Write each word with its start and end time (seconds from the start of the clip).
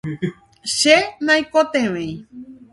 che 0.77 0.95
naikotevẽi. 1.25 2.07